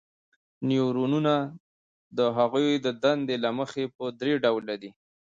[0.67, 1.33] نیورونونه
[2.17, 4.91] د هغوی د دندې له مخې په درې ډوله دي.